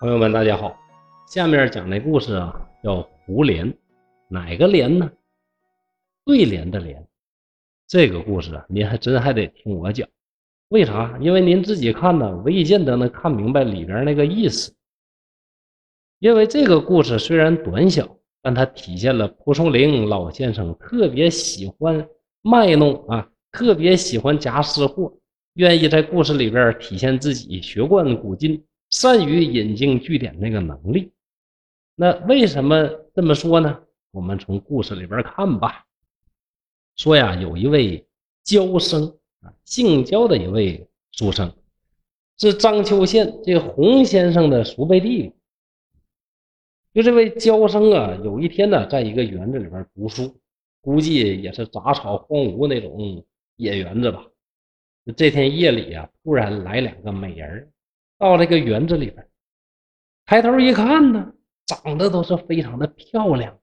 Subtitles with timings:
[0.00, 0.74] 朋友们，大家好。
[1.28, 3.70] 下面讲的故事啊，叫胡莲，
[4.30, 5.10] 哪个莲呢？
[6.24, 7.06] 对联的联。
[7.86, 10.08] 这个故事啊，您还真还得听我讲。
[10.70, 11.18] 为啥？
[11.20, 14.74] 因为您自己看呢，未见得能看明白里边那个意思。
[16.18, 18.08] 因为这个故事虽然短小，
[18.40, 22.08] 但它体现了蒲松龄老先生特别喜欢
[22.40, 25.12] 卖弄啊，特别喜欢夹私货，
[25.56, 28.64] 愿意在故事里边体现自己学贯古今。
[28.90, 31.12] 善于引经据典那个能力，
[31.94, 33.80] 那为什么这么说呢？
[34.10, 35.86] 我们从故事里边看吧。
[36.96, 38.04] 说呀，有一位
[38.42, 41.54] 焦生啊，姓焦的一位书生，
[42.38, 45.32] 是章丘县这个洪先生的叔辈弟。
[46.92, 50.36] 就这位焦生啊，有一天呢，在一个园子里边读书，
[50.80, 54.26] 估计也是杂草荒芜那种野园子吧。
[55.16, 57.70] 这天夜里啊，突然来两个美人
[58.20, 59.26] 到这个园子里边，
[60.26, 61.32] 抬头一看呢，
[61.64, 63.58] 长得都是非常的漂亮。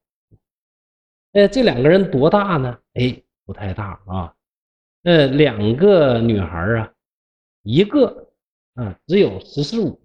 [1.33, 2.75] 哎，这两个人多大呢？
[2.95, 4.33] 哎，不太大啊。
[5.03, 6.91] 呃，两个女孩啊，
[7.61, 8.31] 一个
[8.73, 10.01] 啊只有十四五，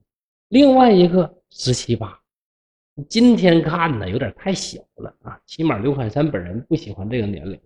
[0.49, 2.21] 另外一个十七八。
[3.09, 5.41] 今天看呢，有点太小了啊。
[5.47, 7.59] 起码刘侃山本人不喜欢这个年龄，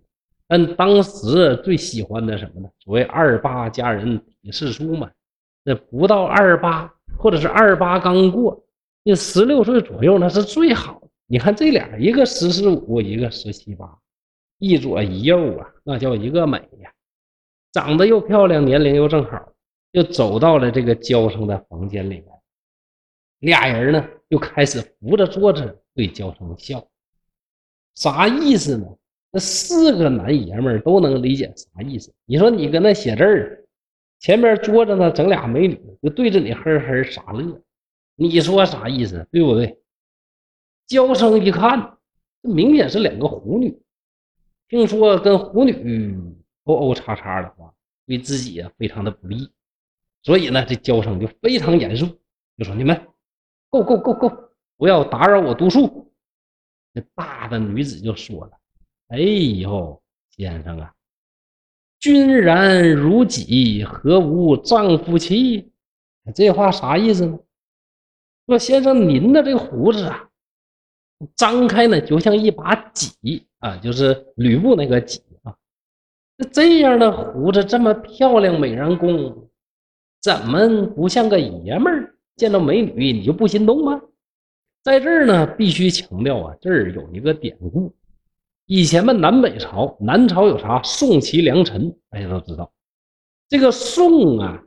[0.47, 2.69] 但当时最喜欢的什么呢？
[2.79, 5.11] 所谓二八佳人体四书嘛。
[5.67, 8.63] 这不到二八，或者是二八刚过，
[9.03, 11.09] 那十六岁左右那是最好的。
[11.25, 13.99] 你看这俩，一个十四五，一个十七八，
[14.59, 16.89] 一左一右啊，那叫一个美呀！
[17.73, 19.51] 长得又漂亮，年龄又正好，
[19.91, 22.23] 就走到了这个娇生的房间里面。
[23.39, 26.87] 俩人呢，就开始扶着桌子对娇生笑，
[27.95, 28.87] 啥意思呢？
[29.31, 32.13] 那四个男爷们都能理解啥意思。
[32.25, 33.65] 你说你搁那写字儿。
[34.19, 37.61] 前面桌子呢，整俩美女就对着你呵呵傻乐，
[38.15, 39.27] 你说啥意思？
[39.31, 39.79] 对不对？
[40.87, 41.97] 娇生一看，
[42.41, 43.79] 这明显是两个狐女。
[44.69, 46.17] 听说跟狐女
[46.63, 47.73] 勾勾叉叉的话，
[48.05, 49.51] 对自己啊非常的不利，
[50.23, 52.05] 所以呢，这娇生就非常严肃，
[52.57, 53.07] 就说：“你们
[53.69, 56.11] 够够够够，不要打扰我读书。”
[56.91, 58.51] 那大的女子就说了
[59.09, 60.01] ：“哎呦，
[60.31, 60.93] 先生啊。”
[61.99, 65.71] 君然如己，何无丈夫妻？
[66.35, 67.39] 这话啥意思呢？
[68.45, 70.29] 说先生，您的这个胡子啊，
[71.35, 75.55] 张开呢，就像一把戟啊，就是吕布那个戟啊。
[76.37, 79.49] 那这样的胡子这么漂亮，美人弓，
[80.21, 82.13] 怎么不像个爷们儿？
[82.35, 83.99] 见到美女你就不心动吗？
[84.83, 87.91] 在这儿呢，必须强调啊，这儿有一个典故。
[88.67, 90.81] 以前嘛，南北朝，南朝有啥？
[90.83, 92.69] 宋齐梁陈，大家都知道。
[93.47, 94.61] 这个宋啊，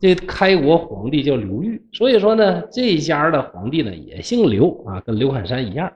[0.00, 5.92] 这开国皇帝叫刘裕，所以说呢，这家的皇帝呢也姓刘啊，跟刘侃山一样。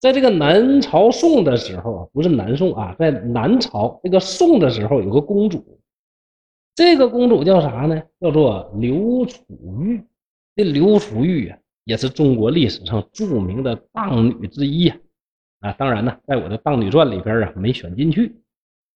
[0.00, 5.78] 在这个南朝宋的时候啊，不是南宋啊，在南朝这个宋的时候，有个公主，
[6.74, 8.02] 这个公主叫啥呢？
[8.20, 9.44] 叫做刘楚
[9.82, 10.02] 玉。
[10.54, 14.88] 这刘楚玉啊，也是中国历史上著名的荡女之一。
[14.88, 14.96] 啊，
[15.72, 18.34] 当然呢，在我的《荡女传》里边啊，没选进去，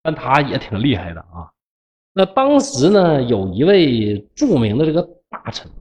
[0.03, 1.51] 但他也挺厉害的啊。
[2.13, 5.71] 那当时呢，有一位著名的这个大臣、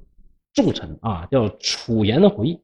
[0.55, 2.61] 重臣啊，叫楚颜回。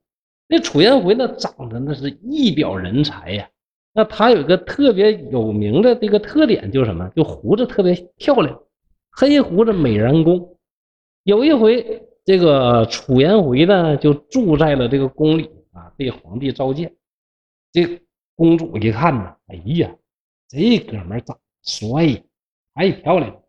[0.48, 3.48] 那楚颜回呢，长得那是一表人才呀。
[3.92, 7.10] 那他有一个特别有名的这个特点，就是什么？
[7.16, 8.60] 就胡子特别漂亮，
[9.10, 10.56] 黑胡子美髯公。
[11.24, 16.94] 有一回，这个楚颜回呢，就住在了这个宫里啊，被皇帝召见。
[17.72, 18.00] 这
[18.36, 19.90] 公主一看呢，哎呀，
[20.46, 22.20] 这哥们长帅呀，
[22.74, 23.42] 太漂亮了，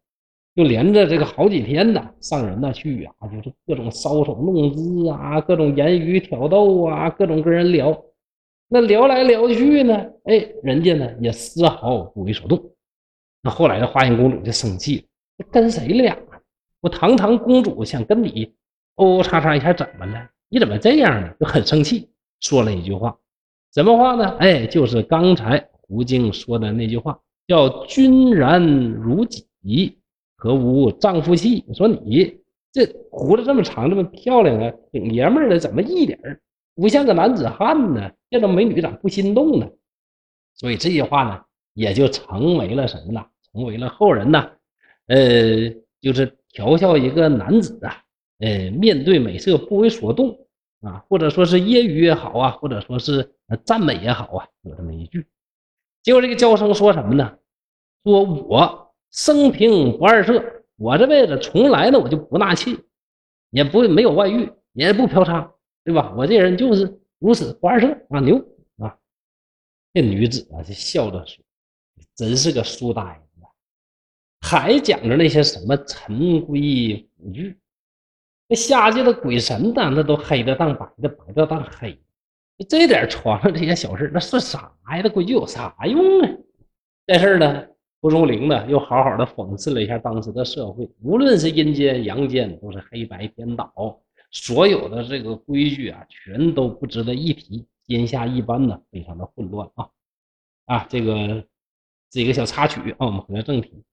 [0.56, 8.02] 就连着这个好几天呢，上人那去啊，就是各种搔首弄姿啊，各种言语挑逗啊，各种跟人聊，
[8.70, 9.94] 那聊来聊去呢，
[10.24, 12.72] 哎，人家呢也丝毫不为所动。
[13.44, 15.06] 那后来的花颜公主就生气
[15.38, 16.18] 了，跟谁俩？
[16.80, 18.54] 我堂堂公主想跟你
[18.96, 20.30] 哦叉叉一下，怎么了？
[20.50, 21.34] 你怎么这样呢？
[21.40, 22.10] 就很生气，
[22.40, 23.18] 说了一句话。
[23.78, 24.28] 什么话呢？
[24.40, 30.00] 哎，就是刚才胡静说的那句话，叫“君然如己，
[30.36, 32.40] 何无丈夫气？”说你
[32.72, 36.18] 这胡子这么长，这么漂亮啊，挺爷们的，怎么一点
[36.74, 38.12] 不像个男子汉呢？
[38.32, 39.70] 见到美女咋不心动呢？
[40.56, 41.42] 所以这句话呢，
[41.76, 43.24] 也就成为了什么呢？
[43.54, 44.50] 成为了后人呢，
[45.06, 45.70] 呃，
[46.02, 48.02] 就是调笑一个男子啊，
[48.40, 50.36] 呃，面对美色不为所动。
[50.82, 53.36] 啊，或者说是揶揄也好啊，或者说是
[53.66, 55.28] 赞美也好啊，有这么一句。
[56.04, 57.38] 结果这个娇生说什么呢？
[58.04, 62.78] 说我生平不二色，我这辈子从来呢我就不纳妾，
[63.50, 65.52] 也不没有外遇，也不嫖娼，
[65.84, 66.14] 对吧？
[66.16, 68.38] 我这人就是如此不二色啊，牛
[68.78, 68.98] 啊！
[69.94, 71.44] 这女子啊就笑着说
[72.16, 73.02] ：“真是个书呆
[73.36, 73.42] 子，
[74.42, 77.58] 还讲着那些什么陈规古矩，
[78.48, 82.00] 那下界的鬼神呐，那都黑的当白的，白的当黑。
[82.70, 85.02] 这点床上这些小事，那是啥呀？
[85.04, 86.30] 那规矩有啥用啊？
[87.06, 87.66] 这事呢？”
[88.00, 93.74] 蒲松龄呢，又好好的讽刺了一下当时的社会，无论是阴间、阳间，都是黑白颠倒，
[94.30, 99.90] 所有的这个规矩啊，全都不值得一提，天下一般呢，非常的混乱啊
[100.68, 100.86] 啊！
[100.88, 101.44] 这个
[102.12, 103.84] 这个小插曲啊，我们回到正题。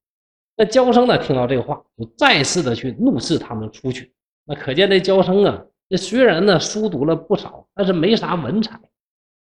[0.54, 4.12] 那焦生呢，听到这个话，就再次的去怒斥他们出去。
[4.44, 8.78] 那可见这焦生啊，这虽然呢书读了不少，但是没啥文采，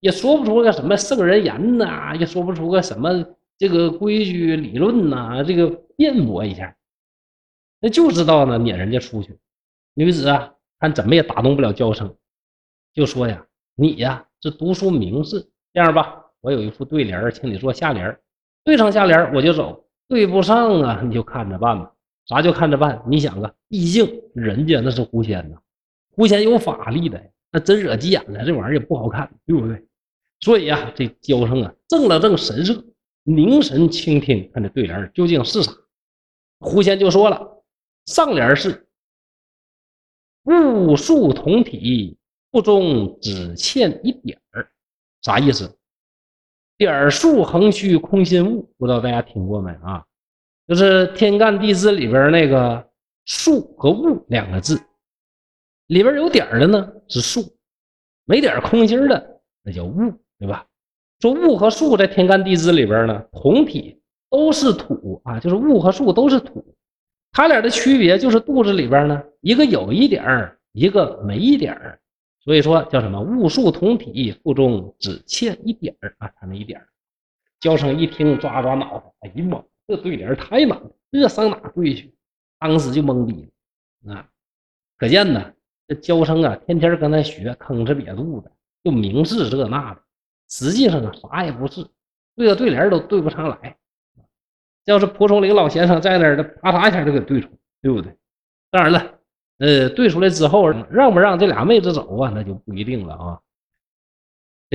[0.00, 3.25] 也说不出个什么圣人言呐，也说不出个什么。
[3.56, 6.76] 这个规矩理论呐，这个辩驳一下，
[7.81, 9.38] 那就知道呢撵人家出去。
[9.94, 12.17] 女子啊，看怎么也打动不了焦生，
[12.93, 18.19] 就说呀：“你呀是读书名士，这样吧，我有一副对联，请你做下联，
[18.64, 21.94] 对上下联我就走，对不上啊你就看着办吧。
[22.26, 23.03] 啥叫看着办？
[23.09, 25.59] 你想啊，毕竟人家那是狐仙呐，
[26.12, 29.87] 狐仙有法力的，那真惹急眼了，这玩意儿也不好看，对不对？
[30.41, 32.85] 所以呀，这焦生啊，正了正神色。”
[33.26, 35.73] 凝神倾听，看这对联究竟是啥？
[36.61, 37.65] 狐仙就说了
[38.05, 38.87] ：“上联是
[40.44, 42.19] ‘物数同体，
[42.50, 44.69] 不中只欠一点儿’，
[45.25, 45.75] 啥意思？
[46.76, 50.05] 点数横虚空心物，不知道大家听过没啊？
[50.66, 52.88] 就是天干地支里边那个
[53.26, 54.81] ‘数’和‘物’两个字，
[55.87, 57.56] 里边有点的呢是数，
[58.25, 59.94] 没点空心的那叫物，
[60.38, 60.66] 对吧？”
[61.20, 66.75] 说物和树在天干地支里边呢，同体都是土啊，就是物和树都是土，
[67.32, 71.99] 它俩的区别就是肚子里边呢，一个有一点儿，一个没一点儿，
[72.43, 76.88] 所以说叫什么物树同体，腹中只欠一点儿啊，差那一点儿。
[77.61, 82.14] 焦生一听，抓抓脑袋，哎呀妈，这对联太难了，这上哪对去？
[82.58, 83.50] 当时就懵逼
[84.04, 84.28] 了啊！
[84.96, 85.52] 可见呢，
[85.86, 88.50] 这娇生啊，天天跟他学，吭哧瘪肚的，
[88.82, 90.00] 就明示这那的。
[90.48, 91.86] 实际上啊，啥也不是，
[92.36, 93.76] 对个对联都对不上来。
[94.86, 97.48] 要是蒲松龄老先生在那儿，的啪嚓一下就给对出，
[97.82, 98.16] 对不对？
[98.70, 99.19] 当然了，
[99.58, 103.40] 呃，对出来之后，让不让这俩妹子走啊，那就不一定了啊。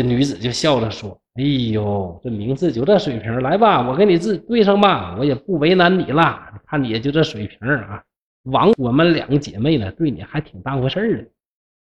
[0.02, 6.62] 这女子就笑着说：“哎呦，这名字就这水平，来吧，我给你字对上吧，我也不为难你了。
[6.66, 8.02] 看你也就这水平啊，
[8.44, 11.30] 枉我们两个姐妹呢，对你还挺当回事儿的。”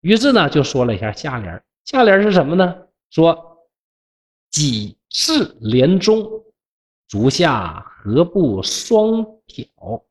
[0.01, 2.75] 于是呢，就说了一下下联，下联是什么呢？
[3.11, 3.47] 说。
[4.51, 6.29] 几世连中，
[7.07, 10.03] 足下何不双挑？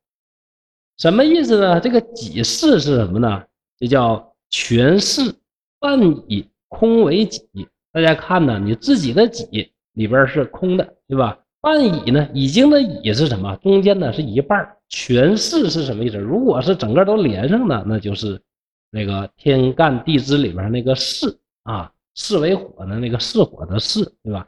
[0.98, 1.78] 什么意思呢？
[1.82, 3.44] 这个几世是什么呢？
[3.78, 5.36] 这叫全世
[5.78, 6.00] 半
[6.30, 7.68] 以空为己。
[7.92, 11.40] 大家看呢，你自己的己里边是空的，对吧？
[11.62, 13.56] 半乙呢，已经的乙是什么？
[13.58, 14.76] 中间呢是一半。
[14.88, 16.18] 全是是什么意思？
[16.18, 18.42] 如果是整个都连上的，那就是
[18.90, 21.92] 那个天干地支里边那个巳啊。
[22.16, 24.48] 巳为火的那个巳火的巳，对吧？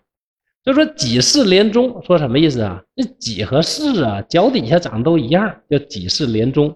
[0.64, 2.84] 就说己巳连中，说什么意思啊？
[2.96, 6.76] 这己和巳啊，脚底下长得都一样，叫己巳连中。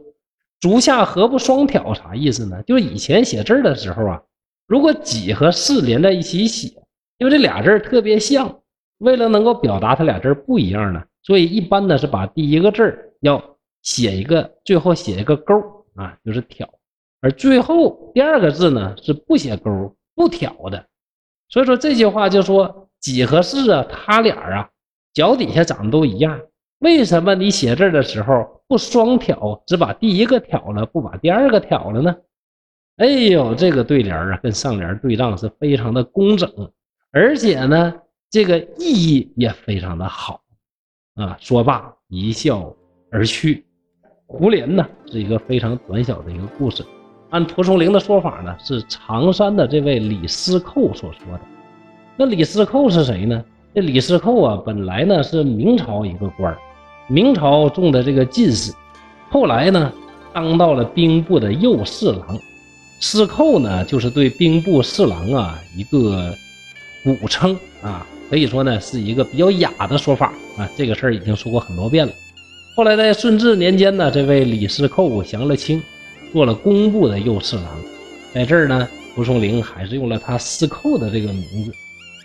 [0.62, 1.94] 足下何不双挑？
[1.94, 2.64] 啥意思呢？
[2.64, 4.22] 就是以前写字的时候啊，
[4.68, 6.70] 如果己和巳连在一起写，
[7.18, 8.60] 因为这俩字特别像，
[9.00, 15.54] 为了能够表达它俩字不一样呢，所以一般呢是把第一个字要写一个，最后写一个勾
[15.96, 16.68] 啊，就是挑，
[17.22, 19.96] 而最后第二个字呢是不写勾。
[20.18, 20.86] 不挑的，
[21.50, 24.70] 所以说这句话就说几和巳啊，他俩啊
[25.14, 26.40] 脚底下长得都一样。
[26.80, 32.16] 为什么你写字的时候不双挑，只把第一个挑了，不把第二个挑了呢？
[32.98, 36.50] 哎呦，这个对联啊，跟上联对仗是非常的工整，
[37.12, 37.94] 而且呢，
[38.30, 40.40] 这个意义也非常的好
[41.16, 41.36] 啊。
[41.42, 42.74] 说罢一笑
[43.12, 43.66] 而去。
[44.28, 46.86] 胡莲呢，是一个非常短小的一个故事。
[47.32, 51.42] 按蒲松龄的说法呢，是常山的这位李思寇所说的。
[52.16, 53.44] 那李思寇是谁呢？
[53.74, 56.58] 这李思寇啊，本来呢是明朝一个官儿，
[57.10, 58.74] 明朝中的这个进士，
[59.30, 59.92] 后来呢
[60.32, 62.40] 当到了兵部的右侍郎。
[63.00, 66.36] 司寇呢，就是对兵部侍郎啊一个
[67.04, 70.70] 古称啊，可以说呢是一个比较雅的说法啊。
[70.76, 72.14] 这个事儿已经说过很多遍了。
[72.76, 75.82] 后来在顺治年间呢，这位李司寇降了清。
[76.34, 77.66] 做了工部的右侍郎，
[78.34, 78.86] 在这儿呢，
[79.16, 81.72] 蒲松龄还是用了他司寇的这个名字，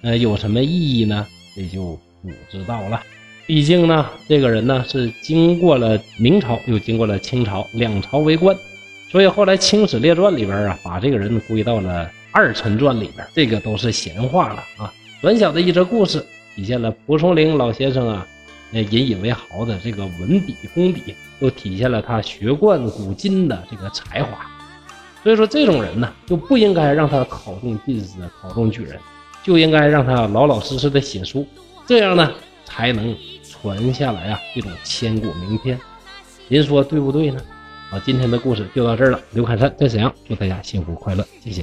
[0.02, 1.24] 呃，有什么意义呢？
[1.54, 3.00] 这就不知道了。
[3.46, 8.56] 毕竟呢，这个人呢是经过了明朝，又经过了清朝，两朝为官，
[9.10, 14.92] 所以后来《清史列传》里边啊，把这个人归到了《二陈传》里边，这个都是闲话了啊。
[15.20, 16.24] 短小的一则故事，
[16.54, 18.26] 体现了蒲松龄老先生啊，
[18.72, 24.46] 呃，引以为豪的这个文笔功底，又体现了他学贯古今的这个才华。
[25.24, 28.96] 所以说，这种人呢，就不应该让他考中进士、考中举人，
[29.42, 31.44] 就应该让他老老实实的写书，
[31.84, 32.32] 这样呢，
[32.64, 33.12] 才能
[33.42, 35.76] 传下来啊这种千古名篇。
[36.46, 37.40] 您说对不对呢？
[37.90, 41.62] 好今天的故事就到这儿了刘凯山在沈阳祝大家幸福快乐谢谢。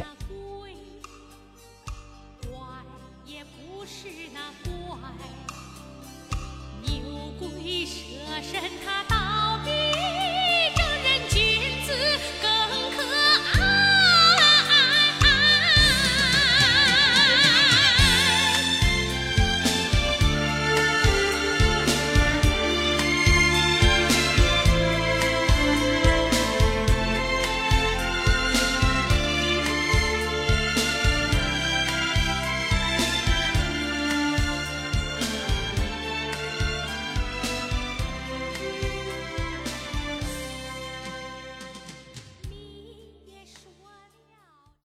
[2.52, 2.60] 乖
[3.26, 4.42] 也不是那
[6.84, 8.02] 牛鬼蛇
[8.42, 9.17] 神他